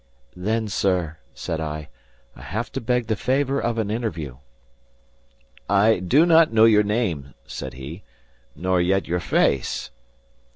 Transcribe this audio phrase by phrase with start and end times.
[0.35, 1.89] "Then, sir," said I,
[2.35, 4.37] "I have to beg the favour of an interview."
[5.69, 8.01] "I do not know your name," said he,
[8.55, 9.91] "nor yet your face."